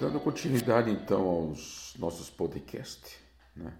Dando 0.00 0.18
continuidade 0.18 0.90
então 0.90 1.22
aos 1.22 1.94
nossos 1.98 2.28
podcasts, 2.28 3.16
né? 3.54 3.72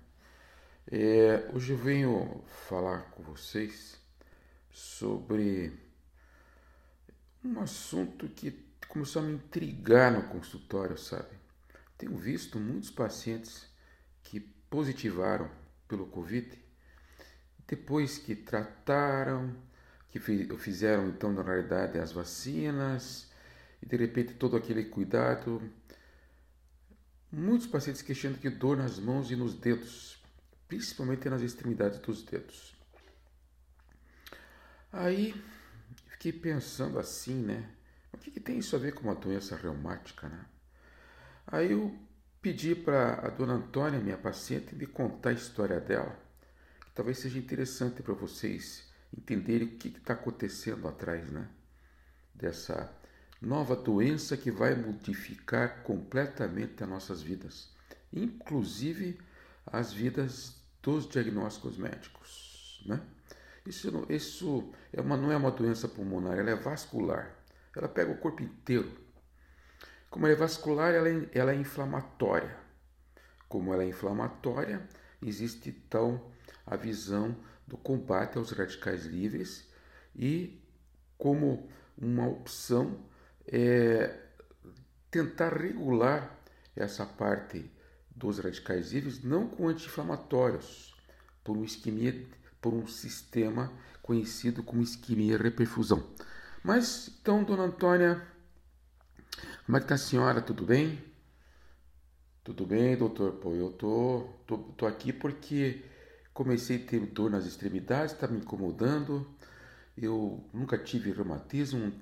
É, 0.90 1.50
hoje 1.52 1.72
eu 1.72 1.76
venho 1.76 2.44
falar 2.68 3.10
com 3.10 3.22
vocês 3.22 3.98
sobre 4.70 5.72
um 7.44 7.58
assunto 7.60 8.28
que 8.28 8.52
começou 8.88 9.22
a 9.22 9.24
me 9.24 9.34
intrigar 9.34 10.12
no 10.12 10.22
consultório, 10.28 10.96
sabe? 10.96 11.34
Tenho 11.98 12.16
visto 12.16 12.60
muitos 12.60 12.90
pacientes 12.90 13.66
que 14.22 14.38
positivaram 14.38 15.50
pelo 15.88 16.06
Covid 16.06 16.62
depois 17.66 18.18
que 18.18 18.36
trataram, 18.36 19.52
que 20.10 20.20
fizeram 20.20 21.08
então 21.08 21.32
na 21.32 21.42
realidade 21.42 21.98
as 21.98 22.12
vacinas 22.12 23.32
e 23.82 23.86
de 23.86 23.96
repente 23.96 24.34
todo 24.34 24.56
aquele 24.56 24.84
cuidado. 24.84 25.60
Muitos 27.36 27.66
pacientes 27.66 28.00
questionam 28.00 28.38
que 28.38 28.48
dor 28.48 28.76
nas 28.76 28.96
mãos 28.96 29.28
e 29.28 29.34
nos 29.34 29.54
dedos, 29.54 30.22
principalmente 30.68 31.28
nas 31.28 31.42
extremidades 31.42 31.98
dos 31.98 32.22
dedos. 32.22 32.76
Aí 34.92 35.34
fiquei 36.06 36.32
pensando 36.32 36.96
assim, 36.96 37.42
né? 37.42 37.68
O 38.12 38.18
que, 38.18 38.30
que 38.30 38.38
tem 38.38 38.58
isso 38.58 38.76
a 38.76 38.78
ver 38.78 38.94
com 38.94 39.02
uma 39.02 39.16
doença 39.16 39.56
reumática, 39.56 40.28
né? 40.28 40.46
Aí 41.44 41.72
eu 41.72 41.98
pedi 42.40 42.72
para 42.72 43.26
a 43.26 43.30
dona 43.30 43.54
Antônia, 43.54 43.98
minha 43.98 44.16
paciente, 44.16 44.76
me 44.76 44.86
contar 44.86 45.30
a 45.30 45.32
história 45.32 45.80
dela, 45.80 46.16
que 46.86 46.92
talvez 46.92 47.18
seja 47.18 47.36
interessante 47.36 48.00
para 48.00 48.14
vocês 48.14 48.88
entenderem 49.12 49.66
o 49.66 49.76
que 49.76 49.88
está 49.88 50.12
acontecendo 50.12 50.86
atrás, 50.86 51.28
né? 51.32 51.48
Dessa 52.32 52.96
nova 53.44 53.76
doença 53.76 54.36
que 54.36 54.50
vai 54.50 54.74
modificar 54.74 55.82
completamente 55.82 56.82
as 56.82 56.88
nossas 56.88 57.22
vidas, 57.22 57.70
inclusive 58.12 59.18
as 59.66 59.92
vidas 59.92 60.56
dos 60.82 61.08
diagnósticos 61.08 61.76
médicos, 61.76 62.82
né? 62.86 63.00
Isso, 63.66 64.06
isso 64.10 64.72
é 64.92 65.00
uma, 65.00 65.16
não 65.16 65.32
é 65.32 65.36
uma 65.36 65.50
doença 65.50 65.88
pulmonar, 65.88 66.38
ela 66.38 66.50
é 66.50 66.54
vascular. 66.54 67.34
Ela 67.74 67.88
pega 67.88 68.12
o 68.12 68.18
corpo 68.18 68.42
inteiro. 68.42 68.92
Como 70.10 70.26
ela 70.26 70.34
é 70.34 70.38
vascular, 70.38 70.94
ela 70.94 71.08
é, 71.08 71.28
ela 71.32 71.52
é 71.52 71.56
inflamatória. 71.56 72.54
Como 73.48 73.72
ela 73.72 73.82
é 73.82 73.88
inflamatória, 73.88 74.86
existe 75.22 75.70
então 75.70 76.30
a 76.66 76.76
visão 76.76 77.34
do 77.66 77.78
combate 77.78 78.36
aos 78.36 78.50
radicais 78.50 79.06
livres 79.06 79.66
e 80.14 80.62
como 81.16 81.68
uma 81.96 82.28
opção 82.28 83.00
é 83.46 84.20
tentar 85.10 85.52
regular 85.52 86.38
essa 86.74 87.06
parte 87.06 87.70
dos 88.14 88.38
radicais 88.38 88.92
livres 88.92 89.22
não 89.22 89.48
com 89.48 89.68
anti-inflamatórios, 89.68 90.94
por 91.42 91.56
um 91.56 91.66
por 92.60 92.72
um 92.72 92.86
sistema 92.86 93.72
conhecido 94.02 94.62
como 94.62 94.82
isquemia 94.82 95.36
reperfusão. 95.36 96.02
Mas 96.62 97.08
então, 97.20 97.44
dona 97.44 97.64
Antônia, 97.64 98.26
como 99.66 99.76
é 99.76 99.80
que 99.80 99.86
tá 99.86 99.94
a 99.94 99.98
senhora? 99.98 100.40
Tudo 100.40 100.64
bem? 100.64 101.02
Tudo 102.42 102.66
bem, 102.66 102.96
doutor? 102.96 103.32
Pô, 103.32 103.54
eu 103.54 103.70
tô, 103.72 104.28
tô, 104.46 104.58
tô 104.58 104.86
aqui 104.86 105.12
porque 105.12 105.82
comecei 106.32 106.76
a 106.76 106.86
ter 106.86 107.00
dor 107.06 107.30
nas 107.30 107.46
extremidades, 107.46 108.12
está 108.14 108.26
me 108.26 108.38
incomodando. 108.38 109.26
Eu 109.96 110.44
nunca 110.52 110.76
tive 110.76 111.12
reumatismo, 111.12 111.92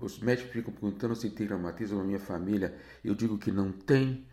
os 0.00 0.18
médicos 0.18 0.52
ficam 0.52 0.72
perguntando 0.72 1.14
se 1.14 1.30
tem 1.30 1.46
reumatismo 1.46 1.98
na 1.98 2.04
minha 2.04 2.18
família, 2.18 2.74
eu 3.04 3.14
digo 3.14 3.38
que 3.38 3.50
não 3.50 3.72
tem. 3.72 4.26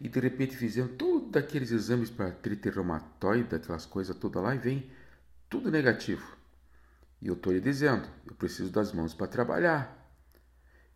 E 0.00 0.08
de 0.08 0.18
repente 0.18 0.56
fizeram 0.56 0.88
todos 0.88 1.36
aqueles 1.36 1.70
exames 1.70 2.10
para 2.10 2.26
artrite 2.26 2.70
reumatoide, 2.70 3.54
aquelas 3.54 3.84
coisas 3.84 4.16
todas 4.16 4.42
lá, 4.42 4.54
e 4.54 4.58
vem 4.58 4.90
tudo 5.48 5.70
negativo. 5.70 6.36
E 7.20 7.28
eu 7.28 7.34
estou 7.34 7.52
lhe 7.52 7.60
dizendo, 7.60 8.08
eu 8.26 8.34
preciso 8.34 8.70
das 8.70 8.92
mãos 8.92 9.12
para 9.12 9.26
trabalhar. 9.26 9.96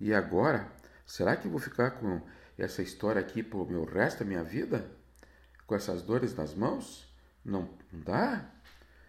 E 0.01 0.15
agora, 0.15 0.73
será 1.05 1.37
que 1.37 1.47
eu 1.47 1.51
vou 1.51 1.61
ficar 1.61 1.93
com 1.93 2.23
essa 2.57 2.83
história 2.83 3.21
aqui 3.21 3.43
para 3.43 3.59
o 3.59 3.67
meu 3.67 3.85
resto 3.85 4.21
da 4.21 4.25
minha 4.25 4.43
vida? 4.43 4.91
Com 5.67 5.75
essas 5.75 6.03
dores 6.03 6.35
nas 6.35 6.55
mãos? 6.55 7.15
Não, 7.45 7.69
não 7.93 8.01
dá? 8.01 8.51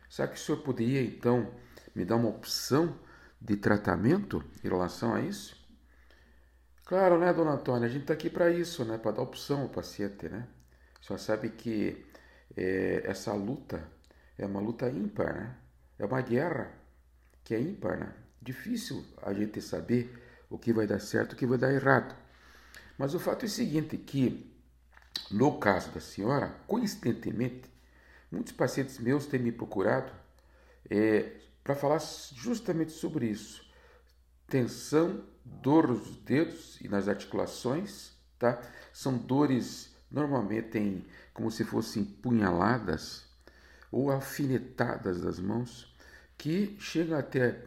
Será 0.09 0.27
que 0.27 0.35
o 0.35 0.39
senhor 0.39 0.57
poderia 0.59 1.01
então 1.01 1.53
me 1.95 2.03
dar 2.03 2.17
uma 2.17 2.29
opção 2.29 2.97
de 3.40 3.57
tratamento 3.57 4.44
em 4.63 4.68
relação 4.68 5.13
a 5.13 5.22
isso? 5.22 5.56
Claro, 6.85 7.19
né, 7.19 7.34
dona 7.34 7.53
Antônia? 7.53 7.88
A 7.88 7.91
gente 7.91 8.03
está 8.03 8.13
aqui 8.13 8.29
para 8.29 8.50
isso, 8.51 8.85
né? 8.85 8.97
Para 8.97 9.12
dar 9.12 9.23
opção 9.23 9.62
ao 9.62 9.69
paciente, 9.69 10.29
né? 10.29 10.47
Só 11.01 11.18
sabe 11.18 11.50
que 11.50 12.06
é, 12.56 13.01
essa 13.06 13.34
luta 13.34 13.84
é 14.38 14.45
uma 14.45 14.59
luta 14.59 14.90
ímpar, 14.90 15.34
né? 15.34 15.56
É 15.97 16.06
uma 16.06 16.22
guerra 16.22 16.72
que 17.44 17.56
é 17.56 17.59
ímpar, 17.59 17.97
né? 17.97 18.13
Difícil 18.41 19.03
a 19.22 19.34
gente 19.34 19.62
saber 19.62 20.22
o 20.50 20.57
que 20.57 20.72
vai 20.72 20.85
dar 20.85 21.00
certo 21.00 21.31
e 21.31 21.35
o 21.35 21.38
que 21.38 21.45
vai 21.47 21.57
dar 21.57 21.74
errado. 21.74 22.16
Mas 22.97 23.16
o 23.16 23.19
fato 23.19 23.44
é 23.44 23.47
o 23.47 23.50
seguinte, 23.50 23.97
que 23.97 24.56
no 25.31 25.59
caso 25.59 25.91
da 25.91 26.00
senhora, 26.00 26.56
coincidentemente, 26.68 27.69
muitos 28.31 28.53
pacientes 28.53 29.00
meus 29.00 29.25
têm 29.25 29.40
me 29.40 29.51
procurado 29.51 30.12
é, 30.90 31.31
para 31.65 31.73
falar 31.73 31.99
justamente 32.35 32.91
sobre 32.91 33.25
isso. 33.25 33.67
Tensão, 34.47 35.25
dor 35.43 35.87
nos 35.87 36.15
dedos 36.17 36.79
e 36.79 36.87
nas 36.87 37.07
articulações, 37.07 38.11
tá? 38.37 38.61
São 38.93 39.17
dores 39.17 39.95
normalmente 40.11 40.77
em 40.77 41.03
como 41.33 41.49
se 41.49 41.63
fossem 41.63 42.05
punhaladas 42.05 43.25
ou 43.91 44.11
alfinetadas 44.11 45.21
das 45.21 45.39
mãos, 45.39 45.91
que 46.37 46.77
chegam 46.79 47.17
até 47.17 47.59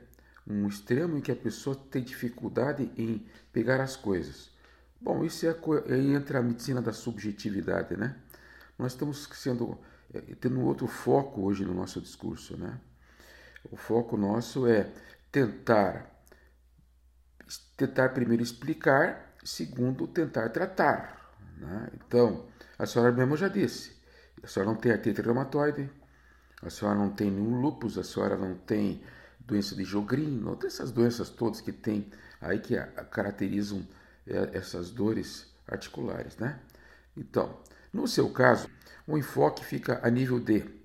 um 0.47 0.69
extremo 0.69 1.19
em 1.19 1.21
que 1.21 1.33
a 1.33 1.37
pessoa 1.37 1.75
tem 1.75 2.03
dificuldade 2.03 2.93
em 2.97 3.27
pegar 3.53 3.81
as 3.81 3.97
coisas. 3.97 4.53
Bom, 5.01 5.25
isso 5.25 5.45
é 5.45 5.57
aí 5.93 6.15
entra 6.15 6.39
a 6.39 6.43
medicina 6.43 6.81
da 6.81 6.93
subjetividade, 6.93 7.97
né? 7.97 8.17
Nós 8.79 8.93
estamos 8.93 9.29
sendo 9.33 9.77
é, 10.15 10.21
tendo 10.37 10.61
outro 10.61 10.87
foco 10.87 11.43
hoje 11.43 11.65
no 11.65 11.75
nosso 11.75 12.01
discurso, 12.01 12.57
né? 12.57 12.81
O 13.71 13.77
foco 13.77 14.17
nosso 14.17 14.67
é 14.67 14.91
tentar 15.31 16.19
tentar 17.77 18.11
primeiro 18.11 18.43
explicar, 18.43 19.35
segundo 19.45 20.07
tentar 20.07 20.49
tratar. 20.51 21.33
Né? 21.57 21.91
Então, 21.95 22.47
a 22.79 22.85
senhora 22.87 23.13
mesmo 23.13 23.37
já 23.37 23.49
disse, 23.49 23.97
a 24.43 24.47
senhora 24.47 24.73
não 24.73 24.79
tem 24.79 24.93
artrite 24.93 25.23
reumatoide, 25.23 25.89
a 26.61 26.69
senhora 26.69 26.99
não 26.99 27.11
tem 27.11 27.31
nenhum 27.31 27.61
lúpus, 27.61 27.97
a 27.97 28.05
senhora 28.05 28.37
não 28.37 28.55
tem 28.55 29.03
doença 29.39 29.75
de 29.75 29.85
Jogrin, 29.85 30.45
essas 30.67 30.91
doenças 30.91 31.31
todas 31.31 31.61
que 31.61 31.73
tem 31.73 32.11
aí 32.41 32.59
que 32.59 32.77
caracterizam 33.11 33.87
é, 34.27 34.57
essas 34.59 34.91
dores 34.91 35.47
articulares, 35.67 36.37
né? 36.37 36.61
Então, 37.17 37.59
no 37.93 38.07
seu 38.07 38.31
caso, 38.31 38.69
o 39.07 39.17
enfoque 39.17 39.65
fica 39.65 40.01
a 40.03 40.11
nível 40.11 40.39
de 40.39 40.78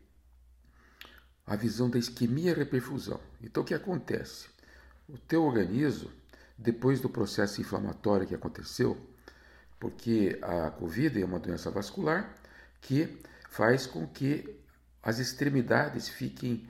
a 1.46 1.56
visão 1.56 1.90
da 1.90 2.00
isquemia 2.00 2.52
e 2.52 2.54
reperfusão. 2.54 3.20
Então, 3.42 3.64
o 3.64 3.66
que 3.66 3.74
acontece? 3.74 4.48
O 5.08 5.18
teu 5.18 5.44
organismo, 5.44 6.10
depois 6.58 7.02
do 7.02 7.10
processo 7.10 7.60
inflamatório 7.60 8.28
que 8.28 8.36
aconteceu, 8.36 8.98
porque 9.80 10.40
a 10.42 10.72
COVID 10.72 11.22
é 11.22 11.26
uma 11.26 11.40
doença 11.40 11.70
vascular 11.70 12.34
que 12.80 13.20
faz 13.50 13.86
com 13.86 14.08
que 14.08 14.58
as 15.02 15.20
extremidades 15.20 16.08
fiquem 16.08 16.66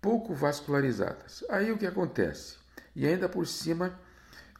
pouco 0.00 0.34
vascularizadas. 0.34 1.44
Aí 1.50 1.70
o 1.70 1.76
que 1.76 1.86
acontece? 1.86 2.56
E 2.96 3.06
ainda 3.06 3.28
por 3.28 3.46
cima 3.46 3.98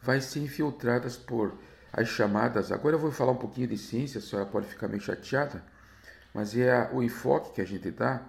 vai 0.01 0.21
ser 0.21 0.39
infiltradas 0.39 1.17
por 1.17 1.57
as 1.91 2.07
chamadas. 2.07 2.71
Agora 2.71 2.95
eu 2.95 2.99
vou 2.99 3.11
falar 3.11 3.31
um 3.31 3.37
pouquinho 3.37 3.67
de 3.67 3.77
ciência, 3.77 4.19
a 4.19 4.21
senhora 4.21 4.47
pode 4.47 4.67
ficar 4.67 4.87
meio 4.87 5.01
chateada, 5.01 5.63
mas 6.33 6.55
é 6.55 6.89
o 6.93 7.01
enfoque 7.01 7.55
que 7.55 7.61
a 7.61 7.65
gente 7.65 7.89
dá 7.91 8.23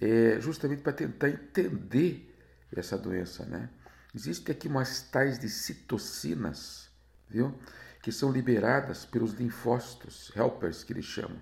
é 0.00 0.40
justamente 0.40 0.82
para 0.82 0.92
tentar 0.92 1.28
entender 1.28 2.34
essa 2.74 2.96
doença, 2.96 3.44
né? 3.44 3.68
Existem 4.14 4.54
aqui 4.54 4.66
umas 4.66 5.02
tais 5.02 5.38
de 5.38 5.48
citocinas, 5.48 6.88
viu? 7.28 7.54
Que 8.02 8.10
são 8.10 8.32
liberadas 8.32 9.04
pelos 9.04 9.32
linfócitos, 9.34 10.32
helpers 10.34 10.82
que 10.82 10.92
eles 10.92 11.04
chamam. 11.04 11.40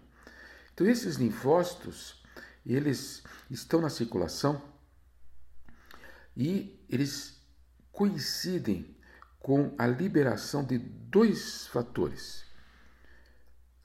Então 0.75 0.87
esses 0.87 1.17
linfócitos, 1.17 2.23
eles 2.67 3.23
estão 3.51 3.81
na 3.81 3.89
circulação 3.89 4.61
e 6.37 6.85
eles 6.89 7.41
coincidem 7.93 8.97
com 9.41 9.75
a 9.79 9.87
liberação 9.87 10.65
de 10.65 10.79
dois 10.79 11.67
fatores. 11.69 12.45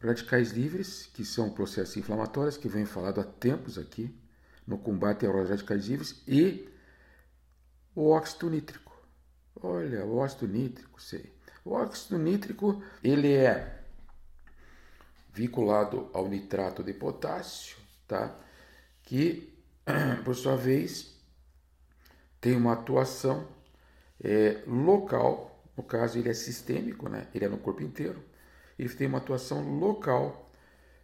Radicais 0.01 0.51
livres, 0.51 1.09
que 1.13 1.23
são 1.23 1.53
processos 1.53 1.95
inflamatórios, 1.95 2.57
que 2.57 2.67
vem 2.67 2.85
falado 2.85 3.21
há 3.21 3.23
tempos 3.23 3.77
aqui, 3.77 4.13
no 4.65 4.77
combate 4.77 5.25
aos 5.25 5.49
radicais 5.49 5.87
livres 5.87 6.21
e 6.27 6.69
o 7.95 8.09
óxido 8.09 8.49
nítrico. 8.49 8.91
Olha, 9.61 10.05
o 10.05 10.17
óxido 10.17 10.47
nítrico, 10.47 11.01
sei. 11.01 11.31
O 11.63 11.71
óxido 11.71 12.17
nítrico, 12.17 12.83
ele 13.03 13.33
é 13.33 13.83
vinculado 15.33 16.09
ao 16.13 16.27
nitrato 16.27 16.83
de 16.83 16.93
potássio, 16.93 17.77
tá? 18.07 18.35
que, 19.03 19.53
por 20.23 20.35
sua 20.35 20.55
vez, 20.55 21.15
tem 22.39 22.55
uma 22.55 22.73
atuação 22.73 23.47
é, 24.23 24.63
local, 24.67 25.63
no 25.75 25.83
caso 25.83 26.19
ele 26.19 26.29
é 26.29 26.33
sistêmico, 26.33 27.09
né? 27.09 27.27
ele 27.33 27.45
é 27.45 27.49
no 27.49 27.57
corpo 27.57 27.81
inteiro, 27.81 28.23
ele 28.77 28.89
tem 28.89 29.07
uma 29.07 29.17
atuação 29.17 29.77
local 29.79 30.51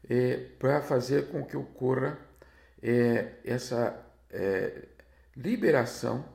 é, 0.08 0.38
para 0.60 0.82
fazer 0.82 1.30
com 1.30 1.44
que 1.46 1.58
ocorra 1.58 2.18
é, 2.81 3.36
essa 3.44 4.06
é, 4.30 4.88
liberação 5.36 6.26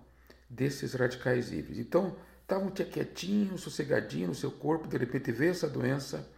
desses 0.49 0.95
radicais 0.95 1.51
livres. 1.51 1.79
Então, 1.79 2.17
estava 2.43 2.65
um 2.65 2.71
quietinho, 2.71 3.57
sossegadinho 3.59 4.29
no 4.29 4.35
seu 4.35 4.51
corpo, 4.51 4.87
de 4.87 4.97
repente 4.97 5.33
veio 5.33 5.51
essa 5.51 5.69
doença, 5.69 6.29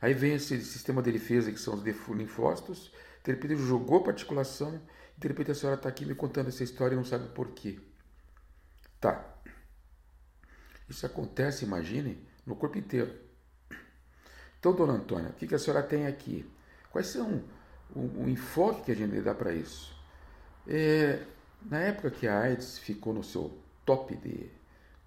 aí 0.00 0.14
vem 0.14 0.34
esse 0.34 0.62
sistema 0.62 1.02
de 1.02 1.12
defesa 1.12 1.50
que 1.50 1.58
são 1.58 1.74
os 1.74 1.82
linfócitos, 1.82 2.92
de 3.24 3.32
repente 3.32 3.56
jogou 3.56 4.00
para 4.00 4.12
a 4.12 4.14
articulação, 4.14 4.80
de 5.16 5.28
repente 5.28 5.50
a 5.50 5.54
senhora 5.54 5.76
está 5.76 5.88
aqui 5.88 6.04
me 6.04 6.14
contando 6.14 6.48
essa 6.48 6.62
história 6.62 6.94
e 6.94 6.96
não 6.96 7.04
sabe 7.04 7.28
por 7.30 7.48
quê. 7.50 7.80
Tá. 9.00 9.24
Isso 10.88 11.04
acontece, 11.04 11.64
imagine, 11.64 12.26
no 12.46 12.56
corpo 12.56 12.78
inteiro. 12.78 13.12
Então, 14.58 14.74
dona 14.74 14.94
Antônia, 14.94 15.30
o 15.30 15.32
que 15.34 15.54
a 15.54 15.58
senhora 15.58 15.82
tem 15.82 16.06
aqui? 16.06 16.48
Quais 16.90 17.08
são 17.08 17.44
o, 17.94 18.24
o 18.24 18.28
enfoque 18.28 18.84
que 18.84 18.92
a 18.92 18.94
gente 18.94 19.20
dá 19.20 19.34
para 19.34 19.52
isso? 19.52 19.96
É, 20.66 21.22
na 21.62 21.80
época 21.80 22.10
que 22.10 22.26
a 22.26 22.40
AIDS 22.40 22.78
ficou 22.78 23.12
no 23.12 23.22
seu 23.22 23.58
top 23.84 24.16
de, 24.16 24.50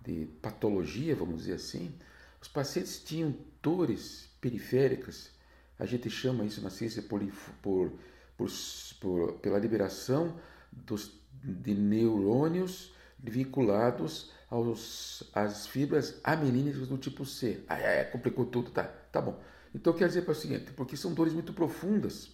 de 0.01 0.25
patologia, 0.41 1.15
vamos 1.15 1.41
dizer 1.41 1.53
assim, 1.53 1.93
os 2.41 2.47
pacientes 2.47 3.03
tinham 3.03 3.35
dores 3.61 4.29
periféricas, 4.41 5.29
a 5.77 5.85
gente 5.85 6.09
chama 6.09 6.43
isso 6.43 6.61
na 6.61 6.69
ciência 6.69 7.01
por, 7.01 7.21
por, 7.61 7.91
por, 8.37 9.33
pela 9.41 9.59
liberação 9.59 10.35
dos, 10.71 11.11
de 11.43 11.73
neurônios 11.73 12.93
vinculados 13.19 14.31
aos, 14.49 15.23
às 15.33 15.67
fibras 15.67 16.19
aminínicas 16.23 16.87
do 16.87 16.97
tipo 16.97 17.25
C. 17.25 17.63
Ah, 17.67 17.79
é, 17.79 18.03
complicou 18.03 18.45
tudo, 18.45 18.71
tá, 18.71 18.83
tá 18.83 19.21
bom. 19.21 19.39
Então 19.73 19.93
quer 19.93 20.07
dizer 20.07 20.23
para 20.23 20.33
o 20.33 20.35
seguinte, 20.35 20.71
porque 20.73 20.97
são 20.97 21.13
dores 21.13 21.33
muito 21.33 21.53
profundas. 21.53 22.31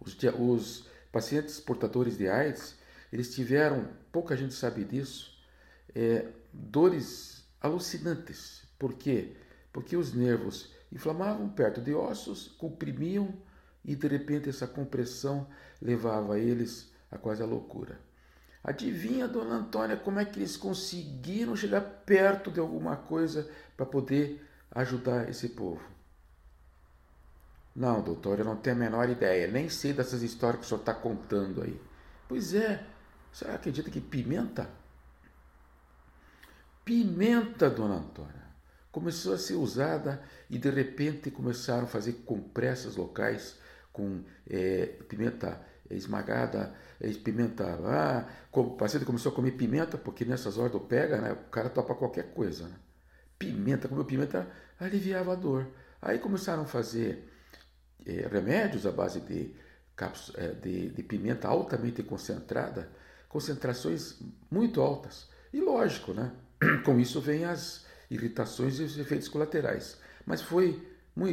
Os, 0.00 0.16
os 0.38 0.86
pacientes 1.10 1.60
portadores 1.60 2.16
de 2.16 2.28
AIDS, 2.28 2.76
eles 3.12 3.34
tiveram, 3.34 3.88
pouca 4.12 4.36
gente 4.36 4.54
sabe 4.54 4.84
disso, 4.84 5.38
é, 5.94 6.26
dores 6.52 7.44
alucinantes. 7.60 8.62
Por 8.78 8.94
quê? 8.94 9.36
Porque 9.72 9.96
os 9.96 10.12
nervos 10.12 10.72
inflamavam 10.92 11.48
perto 11.48 11.80
de 11.80 11.94
ossos, 11.94 12.48
comprimiam 12.58 13.34
e 13.84 13.94
de 13.94 14.06
repente 14.08 14.48
essa 14.48 14.66
compressão 14.66 15.46
levava 15.80 16.38
eles 16.38 16.92
a 17.10 17.18
quase 17.18 17.42
a 17.42 17.46
loucura. 17.46 18.00
Adivinha, 18.62 19.28
dona 19.28 19.56
Antônia, 19.56 19.96
como 19.96 20.18
é 20.18 20.24
que 20.24 20.38
eles 20.38 20.56
conseguiram 20.56 21.56
chegar 21.56 21.80
perto 21.80 22.50
de 22.50 22.60
alguma 22.60 22.96
coisa 22.96 23.48
para 23.76 23.86
poder 23.86 24.44
ajudar 24.70 25.28
esse 25.28 25.50
povo? 25.50 25.80
Não, 27.78 28.02
doutor, 28.02 28.40
eu 28.40 28.44
não 28.44 28.56
tenho 28.56 28.74
a 28.74 28.78
menor 28.80 29.08
ideia, 29.08 29.46
nem 29.46 29.68
sei 29.68 29.92
dessas 29.92 30.20
histórias 30.20 30.58
que 30.58 30.66
o 30.66 30.68
senhor 30.68 30.80
está 30.80 30.92
contando 30.92 31.62
aí. 31.62 31.80
Pois 32.26 32.52
é, 32.52 32.84
você 33.30 33.44
acredita 33.44 33.88
que 33.88 34.00
pimenta? 34.00 34.68
Pimenta, 36.84 37.70
dona 37.70 37.94
Antônia, 37.94 38.42
começou 38.90 39.32
a 39.32 39.38
ser 39.38 39.54
usada 39.54 40.20
e 40.50 40.58
de 40.58 40.68
repente 40.68 41.30
começaram 41.30 41.84
a 41.84 41.86
fazer 41.86 42.14
compressas 42.26 42.96
locais 42.96 43.56
com 43.92 44.24
é, 44.50 44.86
pimenta 45.08 45.64
esmagada, 45.88 46.74
é, 47.00 47.08
pimenta. 47.12 47.78
Ah, 47.84 48.28
o 48.50 48.70
paciente 48.70 49.06
começou 49.06 49.30
a 49.30 49.34
comer 49.36 49.52
pimenta, 49.52 49.96
porque 49.96 50.24
nessas 50.24 50.58
horas 50.58 50.72
do 50.72 50.80
pega, 50.80 51.20
né, 51.20 51.32
o 51.32 51.48
cara 51.48 51.70
topa 51.70 51.94
qualquer 51.94 52.34
coisa. 52.34 52.66
Né? 52.66 52.74
Pimenta, 53.38 53.86
comeu 53.86 54.04
pimenta, 54.04 54.48
aliviava 54.80 55.32
a 55.34 55.36
dor. 55.36 55.68
Aí 56.02 56.18
começaram 56.18 56.64
a 56.64 56.66
fazer 56.66 57.37
é, 58.08 58.26
remédios 58.26 58.86
à 58.86 58.90
base 58.90 59.20
de, 59.20 59.54
é, 60.36 60.48
de, 60.52 60.88
de 60.90 61.02
pimenta 61.02 61.46
altamente 61.46 62.02
concentrada, 62.02 62.88
concentrações 63.28 64.18
muito 64.50 64.80
altas. 64.80 65.28
E 65.52 65.60
lógico, 65.60 66.14
né? 66.14 66.32
com 66.84 66.98
isso 66.98 67.20
vem 67.20 67.44
as 67.44 67.84
irritações 68.10 68.80
e 68.80 68.84
os 68.84 68.96
efeitos 68.96 69.28
colaterais. 69.28 69.98
Mas 70.24 70.40
foi 70.40 70.86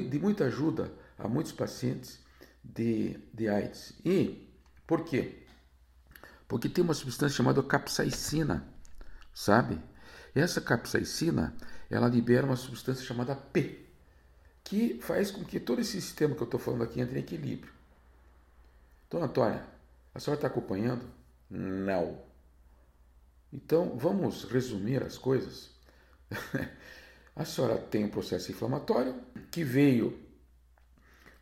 de 0.09 0.19
muita 0.19 0.45
ajuda 0.45 0.91
a 1.17 1.27
muitos 1.27 1.51
pacientes 1.51 2.19
de, 2.63 3.17
de 3.33 3.47
AIDS. 3.47 3.93
E 4.03 4.49
por 4.85 5.05
quê? 5.05 5.43
Porque 6.47 6.69
tem 6.69 6.83
uma 6.83 6.93
substância 6.93 7.35
chamada 7.35 7.63
capsaicina, 7.63 8.67
sabe? 9.33 9.79
Essa 10.33 10.59
capsaicina, 10.59 11.55
ela 11.89 12.07
libera 12.07 12.45
uma 12.45 12.55
substância 12.55 13.05
chamada 13.05 13.35
P, 13.35 13.84
que 14.65 14.99
faz 14.99 15.29
com 15.29 15.45
que 15.45 15.59
todo 15.59 15.79
esse 15.79 16.01
sistema 16.01 16.35
que 16.35 16.41
eu 16.41 16.45
estou 16.45 16.59
falando 16.59 16.83
aqui 16.83 16.99
entre 16.99 17.19
em 17.19 17.21
equilíbrio. 17.21 17.71
Dona 19.09 19.27
Antônia, 19.27 19.63
a 20.13 20.19
senhora 20.19 20.39
está 20.39 20.47
acompanhando? 20.47 21.05
Não. 21.47 22.19
Então, 23.53 23.95
vamos 23.95 24.43
resumir 24.43 25.03
as 25.03 25.19
coisas. 25.19 25.69
a 27.35 27.45
senhora 27.45 27.77
tem 27.77 28.05
um 28.05 28.09
processo 28.09 28.51
inflamatório 28.51 29.21
que 29.51 29.63
veio 29.63 30.19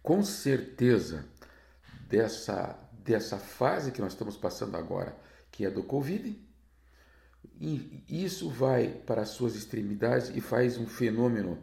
com 0.02 0.22
certeza 0.22 1.26
dessa, 2.10 2.78
dessa 3.06 3.38
fase 3.38 3.94
que 3.94 4.02
nós 4.02 4.12
estamos 4.12 4.36
passando 4.36 4.76
agora, 4.76 5.18
que 5.50 5.66
é 5.66 5.72
do 5.72 5.82
Covid. 5.82 6.38
E 7.58 8.04
isso 8.10 8.50
vai 8.50 8.90
para 8.90 9.22
as 9.22 9.30
suas 9.30 9.56
extremidades 9.56 10.30
e 10.36 10.42
faz 10.42 10.78
um 10.78 10.86
fenômeno 10.86 11.58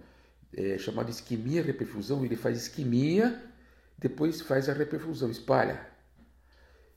é, 0.54 0.78
chamado 0.78 1.10
isquemia 1.10 1.62
reperfusão, 1.62 2.24
ele 2.24 2.36
faz 2.36 2.62
isquemia, 2.62 3.42
depois 3.98 4.40
faz 4.40 4.68
a 4.68 4.72
reperfusão, 4.72 5.30
espalha. 5.30 5.88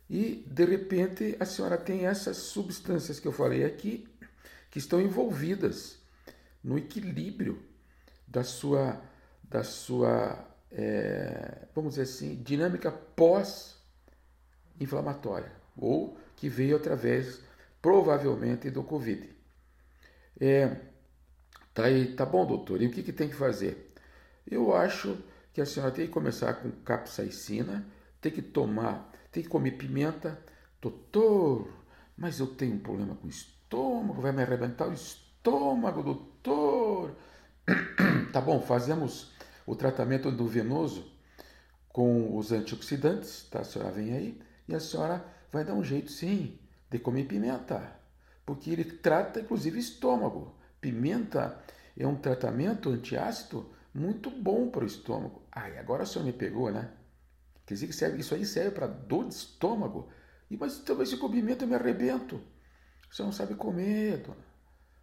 E 0.09 0.45
de 0.47 0.65
repente 0.65 1.35
a 1.39 1.45
senhora 1.45 1.77
tem 1.77 2.05
essas 2.05 2.37
substâncias 2.37 3.19
que 3.19 3.27
eu 3.27 3.31
falei 3.31 3.63
aqui, 3.63 4.07
que 4.69 4.79
estão 4.79 5.01
envolvidas 5.01 5.97
no 6.63 6.77
equilíbrio 6.77 7.61
da 8.27 8.43
sua, 8.43 9.01
da 9.43 9.63
sua 9.63 10.53
é, 10.73 11.67
vamos 11.75 11.91
dizer 11.91 12.03
assim, 12.03 12.41
dinâmica 12.43 12.91
pós-inflamatória, 12.91 15.51
ou 15.77 16.17
que 16.35 16.49
veio 16.49 16.75
através, 16.75 17.39
provavelmente, 17.81 18.71
do 18.71 18.83
Covid. 18.83 19.29
É, 20.39 20.77
Tá, 21.73 21.85
aí, 21.85 22.13
tá 22.13 22.25
bom, 22.25 22.45
doutor, 22.45 22.81
e 22.81 22.87
o 22.87 22.91
que, 22.91 23.01
que 23.01 23.11
tem 23.11 23.27
que 23.27 23.35
fazer? 23.35 23.93
Eu 24.45 24.75
acho 24.75 25.17
que 25.53 25.61
a 25.61 25.65
senhora 25.65 25.91
tem 25.91 26.05
que 26.05 26.11
começar 26.11 26.53
com 26.55 26.69
capsaicina, 26.71 27.85
tem 28.21 28.31
que 28.31 28.41
tomar, 28.41 29.11
tem 29.31 29.41
que 29.41 29.49
comer 29.49 29.71
pimenta. 29.71 30.39
Doutor, 30.81 31.67
mas 32.15 32.39
eu 32.39 32.47
tenho 32.47 32.75
um 32.75 32.79
problema 32.79 33.15
com 33.15 33.27
o 33.27 33.29
estômago, 33.29 34.21
vai 34.21 34.31
me 34.31 34.43
arrebentar 34.43 34.87
o 34.87 34.93
estômago, 34.93 36.03
doutor. 36.03 37.15
tá 38.31 38.39
bom, 38.39 38.61
fazemos 38.61 39.31
o 39.65 39.75
tratamento 39.75 40.29
endovenoso 40.29 41.11
com 41.89 42.37
os 42.37 42.51
antioxidantes, 42.51 43.47
tá? 43.49 43.61
A 43.61 43.63
senhora 43.63 43.91
vem 43.91 44.13
aí 44.13 44.41
e 44.67 44.75
a 44.75 44.79
senhora 44.79 45.25
vai 45.51 45.63
dar 45.63 45.73
um 45.73 45.83
jeito, 45.83 46.11
sim, 46.11 46.59
de 46.89 46.99
comer 46.99 47.25
pimenta, 47.25 47.95
porque 48.45 48.69
ele 48.69 48.83
trata 48.83 49.39
inclusive 49.39 49.79
estômago. 49.79 50.55
Pimenta 50.83 51.57
é 51.97 52.05
um 52.05 52.15
tratamento 52.17 52.89
antiácido 52.89 53.73
muito 53.93 54.29
bom 54.29 54.69
para 54.69 54.83
o 54.83 54.87
estômago. 54.87 55.41
Ai, 55.49 55.77
agora 55.77 56.03
o 56.03 56.05
senhor 56.05 56.25
me 56.25 56.33
pegou, 56.33 56.69
né? 56.69 56.91
Quer 57.65 57.75
dizer 57.75 57.87
que 57.87 57.93
serve, 57.93 58.19
isso 58.19 58.35
aí 58.35 58.45
serve 58.45 58.71
para 58.71 58.87
dor 58.87 59.29
de 59.29 59.33
estômago. 59.33 60.09
E, 60.51 60.57
mas 60.57 60.79
talvez 60.79 61.07
se 61.07 61.15
com 61.15 61.31
pimenta 61.31 61.63
eu 61.63 61.69
me 61.69 61.75
arrebento. 61.75 62.41
Senhor 63.09 63.27
não 63.27 63.31
sabe 63.31 63.55
comer, 63.55 64.17
dona, 64.17 64.37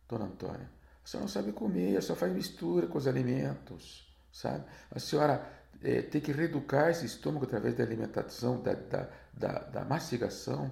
dona 0.06 0.24
Antônia. 0.26 0.70
Senhora 1.02 1.24
não 1.24 1.32
sabe 1.32 1.52
comer, 1.52 1.96
a 1.96 2.02
faz 2.14 2.32
mistura 2.32 2.86
com 2.86 2.98
os 2.98 3.06
alimentos, 3.06 4.14
sabe? 4.30 4.64
A 4.90 4.98
senhora 4.98 5.44
é, 5.82 6.02
tem 6.02 6.20
que 6.20 6.30
reeducar 6.30 6.90
esse 6.90 7.06
estômago 7.06 7.46
através 7.46 7.74
da 7.74 7.82
alimentação, 7.82 8.60
da, 8.62 8.74
da, 8.74 9.08
da, 9.32 9.58
da 9.60 9.84
mastigação. 9.84 10.70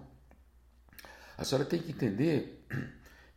A 1.36 1.44
senhora 1.44 1.64
tem 1.66 1.80
que 1.80 1.92
entender 1.92 2.66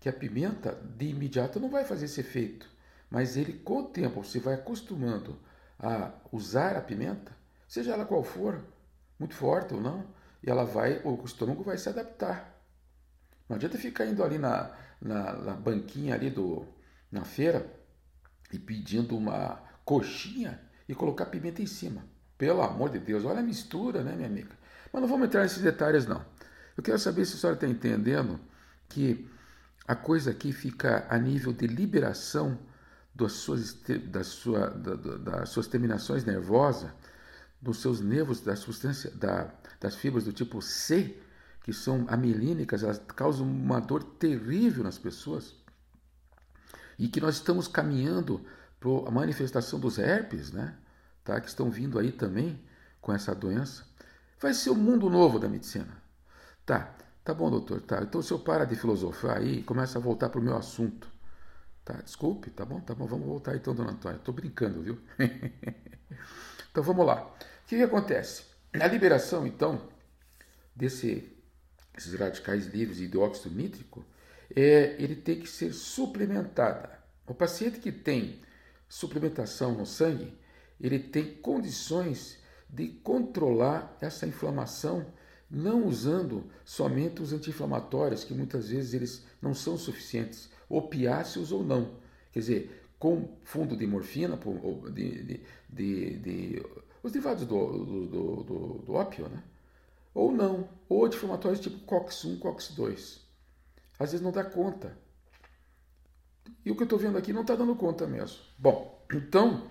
que 0.01 0.10
a 0.10 0.13
pimenta 0.13 0.75
de 0.98 1.10
imediato 1.10 1.60
não 1.60 1.70
vai 1.70 1.86
fazer 1.86 2.05
esse 2.05 2.20
efeito, 2.20 2.67
mas 3.10 3.38
ele 3.38 3.53
com 3.53 3.81
o 3.81 3.88
tempo 3.88 4.24
você 4.24 4.39
vai 4.39 4.55
acostumando 4.55 5.39
a 5.79 6.12
usar 6.31 6.75
a 6.75 6.81
pimenta, 6.81 7.31
seja 7.67 7.93
ela 7.93 8.03
qual 8.03 8.24
for, 8.24 8.65
muito 9.20 9.36
forte 9.36 9.75
ou 9.75 9.79
não, 9.79 10.08
e 10.43 10.50
ela 10.50 10.65
vai, 10.65 11.00
o 11.03 11.24
estômago 11.24 11.63
vai 11.63 11.77
se 11.77 11.88
adaptar. 11.88 12.60
Não 13.48 13.58
adianta 13.58 13.77
ficar 13.77 14.08
indo 14.08 14.24
ali 14.24 14.39
na, 14.39 14.75
na, 15.00 15.34
na 15.34 15.53
banquinha 15.53 16.15
ali 16.15 16.31
do, 16.31 16.65
na 17.12 17.24
feira 17.24 17.72
e 18.51 18.58
pedindo 18.58 19.15
uma 19.15 19.62
coxinha 19.86 20.60
e 20.89 20.96
colocar 20.96 21.27
pimenta 21.27 21.62
em 21.62 21.67
cima. 21.67 22.03
Pelo 22.39 22.63
amor 22.63 22.89
de 22.89 22.98
Deus, 22.98 23.24
olha 23.24 23.39
a 23.39 23.43
mistura, 23.43 24.03
né, 24.03 24.15
minha 24.15 24.27
amiga? 24.27 24.58
Mas 24.91 25.00
não 25.00 25.08
vamos 25.08 25.27
entrar 25.27 25.43
nesses 25.43 25.62
detalhes, 25.62 26.08
não. 26.08 26.25
Eu 26.75 26.81
quero 26.81 26.98
saber 26.98 27.24
se 27.25 27.36
a 27.36 27.38
senhora 27.38 27.55
está 27.55 27.67
entendendo 27.67 28.39
que 28.89 29.29
a 29.88 29.95
coisa 29.95 30.31
aqui 30.31 30.51
fica 30.51 31.05
a 31.09 31.17
nível 31.17 31.53
de 31.53 31.67
liberação 31.67 32.57
das 33.13 33.33
suas, 33.33 33.77
sua, 34.25 34.69
das 34.69 35.50
suas 35.50 35.67
terminações 35.67 36.23
nervosas, 36.23 36.91
dos 37.61 37.81
seus 37.81 38.00
nervos, 38.00 38.41
da 38.41 38.55
substância, 38.55 39.11
da, 39.11 39.53
das 39.79 39.95
fibras 39.95 40.23
do 40.23 40.33
tipo 40.33 40.61
C, 40.61 41.21
que 41.63 41.71
são 41.71 42.05
amilínicas, 42.07 42.83
elas 42.83 43.00
causam 43.15 43.45
uma 43.45 43.79
dor 43.79 44.03
terrível 44.03 44.83
nas 44.83 44.97
pessoas. 44.97 45.55
E 46.97 47.07
que 47.07 47.21
nós 47.21 47.35
estamos 47.35 47.67
caminhando 47.67 48.43
para 48.79 49.07
a 49.07 49.11
manifestação 49.11 49.79
dos 49.79 50.00
herpes, 50.00 50.51
né? 50.51 50.75
Tá? 51.23 51.39
Que 51.39 51.47
estão 51.47 51.69
vindo 51.69 52.00
aí 52.00 52.11
também 52.11 52.59
com 53.00 53.13
essa 53.13 53.35
doença. 53.35 53.85
Vai 54.39 54.53
ser 54.55 54.71
o 54.71 54.73
um 54.73 54.77
mundo 54.77 55.09
novo 55.09 55.38
da 55.38 55.47
medicina. 55.47 56.01
Tá, 56.65 56.95
tá 57.23 57.33
bom, 57.33 57.49
doutor. 57.49 57.81
Tá. 57.81 58.01
Então, 58.01 58.21
se 58.21 58.31
eu 58.31 58.39
para 58.39 58.65
de 58.65 58.75
filosofar 58.75 59.37
aí 59.37 59.59
e 59.59 59.63
começa 59.63 59.97
a 59.97 60.01
voltar 60.01 60.29
para 60.29 60.39
o 60.39 60.43
meu 60.43 60.55
assunto. 60.55 61.09
Tá, 61.83 61.93
desculpe, 61.95 62.51
tá 62.51 62.63
bom? 62.63 62.79
Tá 62.79 62.93
bom, 62.93 63.05
vamos 63.07 63.25
voltar 63.25 63.55
então, 63.55 63.73
dona 63.73 63.91
Antônia. 63.91 64.17
Estou 64.17 64.33
brincando, 64.33 64.81
viu? 64.81 64.99
então, 66.71 66.83
vamos 66.83 67.05
lá. 67.05 67.23
O 67.25 67.67
que, 67.67 67.77
que 67.77 67.83
acontece? 67.83 68.45
Na 68.73 68.87
liberação, 68.87 69.47
então, 69.47 69.81
desse 70.75 71.31
esses 71.97 72.13
radicais 72.13 72.67
livres 72.67 72.97
de 72.97 73.07
dióxido 73.07 73.53
nítrico, 73.53 74.05
é, 74.55 74.95
ele 74.99 75.15
tem 75.15 75.39
que 75.39 75.47
ser 75.47 75.73
suplementada. 75.73 76.99
O 77.27 77.33
paciente 77.33 77.79
que 77.79 77.91
tem 77.91 78.39
suplementação 78.87 79.73
no 79.73 79.85
sangue, 79.85 80.37
ele 80.79 80.99
tem 80.99 81.35
condições 81.35 82.39
de 82.69 82.87
controlar 82.87 83.95
essa 84.01 84.25
inflamação, 84.25 85.05
não 85.51 85.86
usando 85.86 86.46
somente 86.63 87.22
os 87.22 87.34
anti-inflamatórios, 87.34 88.24
que 88.24 88.34
muitas 88.34 88.70
vezes 88.70 88.93
eles 88.93 89.25
não 89.41 89.53
são 89.53 89.77
suficientes, 89.77 90.50
opiáceos 90.70 91.51
ou 91.51 91.63
não. 91.63 91.91
Quer 92.31 92.39
dizer, 92.39 92.86
com 92.98 93.38
fundo 93.43 93.75
de 93.75 93.86
morfina, 93.86 94.39
de, 94.93 95.24
de, 95.24 95.41
de, 95.70 96.17
de 96.20 96.65
os 97.03 97.12
derivados 97.12 97.46
do, 97.46 97.86
do, 97.86 98.43
do, 98.43 98.74
do 98.86 98.93
ópio, 98.93 99.27
né? 99.27 99.43
Ou 100.13 100.31
não, 100.31 100.70
ou 100.88 101.05
anti-inflamatórios 101.05 101.60
tipo 101.60 101.79
COX-1, 101.86 102.39
COX-2. 102.39 103.20
Às 104.00 104.12
vezes 104.12 104.22
não 104.22 104.31
dá 104.31 104.43
conta. 104.43 104.98
E 106.65 106.72
o 106.72 106.75
que 106.75 106.84
eu 106.84 106.86
estou 106.86 107.00
vendo 107.00 107.17
aqui 107.17 107.34
não 107.34 107.41
está 107.41 107.55
dando 107.55 107.75
conta 107.75 108.08
mesmo. 108.08 108.38
Bom, 108.58 109.03
então, 109.12 109.67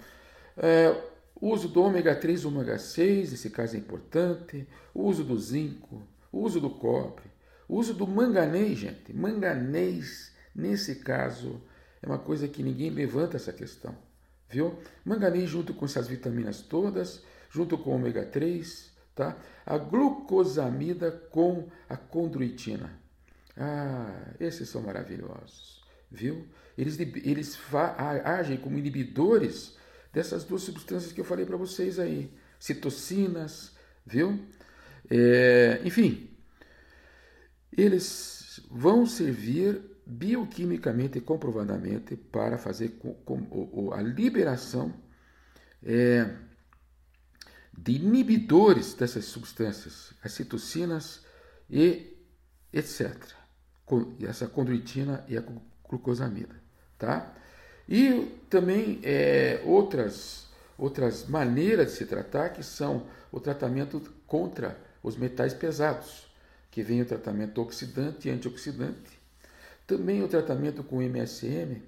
é, 0.57 1.10
o 1.41 1.49
uso 1.49 1.69
do 1.69 1.83
ômega 1.83 2.15
3 2.15 2.43
e 2.43 2.47
ômega 2.47 2.79
6, 2.79 3.33
esse 3.33 3.49
caso 3.49 3.75
é 3.75 3.79
importante. 3.79 4.69
O 4.93 5.05
uso 5.05 5.25
do 5.25 5.39
zinco, 5.39 6.03
o 6.31 6.41
uso 6.41 6.61
do 6.61 6.69
cobre, 6.69 7.25
o 7.67 7.77
uso 7.77 7.95
do 7.95 8.07
manganês, 8.07 8.79
gente. 8.79 9.13
Manganês, 9.13 10.33
nesse 10.55 10.97
caso, 10.97 11.63
é 12.03 12.07
uma 12.07 12.19
coisa 12.19 12.47
que 12.47 12.63
ninguém 12.63 12.91
levanta 12.91 13.37
essa 13.37 13.53
questão. 13.53 13.97
Viu? 14.51 14.79
Manganês 15.05 15.49
junto 15.49 15.73
com 15.73 15.87
essas 15.87 16.09
vitaminas 16.09 16.61
todas, 16.61 17.23
junto 17.49 17.79
com 17.79 17.95
ômega 17.95 18.27
3, 18.27 18.91
tá? 19.15 19.37
A 19.65 19.79
glucosamida 19.79 21.11
com 21.31 21.69
a 21.89 21.97
condroitina. 21.97 22.99
Ah, 23.57 24.35
esses 24.39 24.69
são 24.69 24.83
maravilhosos, 24.83 25.83
viu? 26.11 26.47
Eles, 26.77 26.99
eles 26.99 27.59
agem 28.25 28.57
como 28.57 28.79
inibidores 28.79 29.79
dessas 30.13 30.45
duas 30.45 30.63
substâncias 30.63 31.13
que 31.13 31.21
eu 31.21 31.25
falei 31.25 31.45
para 31.47 31.57
vocês 31.57 31.99
aí, 31.99 32.33
citocinas, 32.59 33.73
viu? 34.05 34.39
É, 35.09 35.81
enfim, 35.85 36.31
eles 37.73 38.61
vão 38.71 39.07
servir 39.07 39.81
bioquimicamente 40.07 41.19
e 41.19 41.21
comprovadamente 41.21 42.17
para 42.17 42.59
fazer 42.59 42.91
com, 42.99 43.15
com, 43.15 43.93
a 43.93 44.03
liberação 44.03 44.93
é, 45.83 46.37
de 47.77 47.93
inibidores 47.93 48.95
dessas 48.95 49.27
substâncias, 49.27 50.13
as 50.23 50.33
citocinas 50.33 51.25
e 51.69 52.17
etc. 52.73 53.17
Essa 54.23 54.47
condroitina 54.47 55.25
e 55.29 55.37
a 55.37 55.45
glucosamida, 55.89 56.61
tá? 56.99 57.35
E 57.91 58.39
também 58.49 59.01
é, 59.03 59.61
outras, 59.65 60.47
outras 60.79 61.27
maneiras 61.27 61.89
de 61.89 61.93
se 61.99 62.07
tratar, 62.07 62.51
que 62.51 62.63
são 62.63 63.05
o 63.33 63.41
tratamento 63.41 64.01
contra 64.29 64.79
os 65.03 65.17
metais 65.17 65.53
pesados, 65.53 66.31
que 66.71 66.85
vem 66.85 67.03
o 67.03 67.05
tratamento 67.07 67.61
oxidante 67.61 68.29
e 68.29 68.31
antioxidante, 68.31 69.19
também 69.89 70.23
o 70.23 70.29
tratamento 70.29 70.85
com 70.85 71.03
MSM. 71.03 71.83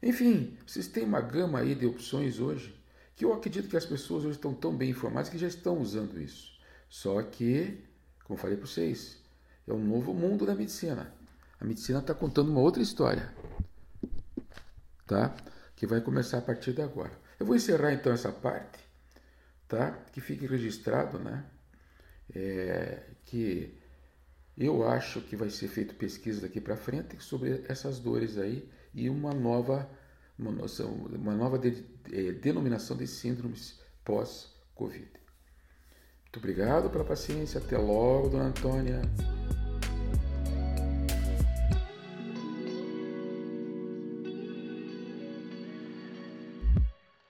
Enfim, 0.00 0.56
vocês 0.64 0.86
têm 0.86 1.02
uma 1.02 1.20
gama 1.20 1.58
aí 1.58 1.74
de 1.74 1.84
opções 1.84 2.38
hoje 2.38 2.78
que 3.16 3.24
eu 3.24 3.32
acredito 3.34 3.68
que 3.68 3.76
as 3.76 3.84
pessoas 3.84 4.24
hoje 4.24 4.36
estão 4.36 4.54
tão 4.54 4.74
bem 4.74 4.90
informadas 4.90 5.28
que 5.28 5.36
já 5.36 5.48
estão 5.48 5.78
usando 5.78 6.18
isso. 6.20 6.52
Só 6.88 7.20
que, 7.22 7.84
como 8.24 8.38
falei 8.38 8.56
para 8.56 8.66
vocês, 8.66 9.18
é 9.66 9.72
um 9.72 9.84
novo 9.84 10.14
mundo 10.14 10.46
da 10.46 10.54
medicina. 10.54 11.12
A 11.60 11.64
medicina 11.64 11.98
está 11.98 12.14
contando 12.14 12.50
uma 12.50 12.60
outra 12.60 12.80
história, 12.82 13.34
tá? 15.10 15.34
Que 15.74 15.86
vai 15.86 16.00
começar 16.00 16.38
a 16.38 16.42
partir 16.42 16.72
de 16.72 16.80
agora. 16.80 17.10
Eu 17.38 17.44
vou 17.44 17.56
encerrar 17.56 17.92
então 17.92 18.12
essa 18.12 18.30
parte, 18.30 18.78
tá? 19.66 19.90
Que 20.12 20.20
fique 20.20 20.46
registrado, 20.46 21.18
né? 21.18 21.44
É, 22.32 23.02
que 23.24 23.76
eu 24.56 24.86
acho 24.86 25.20
que 25.22 25.34
vai 25.34 25.50
ser 25.50 25.66
feito 25.66 25.96
pesquisa 25.96 26.42
daqui 26.42 26.60
para 26.60 26.76
frente 26.76 27.20
sobre 27.20 27.64
essas 27.68 27.98
dores 27.98 28.38
aí 28.38 28.70
e 28.94 29.10
uma 29.10 29.32
nova 29.32 29.90
uma, 30.38 30.52
noção, 30.52 30.90
uma 30.92 31.34
nova 31.34 31.58
de, 31.58 31.84
é, 32.12 32.32
denominação 32.32 32.96
de 32.96 33.06
síndromes 33.06 33.80
pós-Covid. 34.04 35.10
Muito 36.22 36.38
obrigado 36.38 36.88
pela 36.88 37.04
paciência. 37.04 37.60
Até 37.60 37.76
logo, 37.76 38.28
dona 38.28 38.44
Antônia. 38.44 39.02